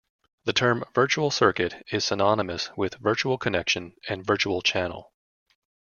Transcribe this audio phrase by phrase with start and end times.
[0.45, 5.13] The term virtual circuit is synonymous with virtual connection and virtual channel.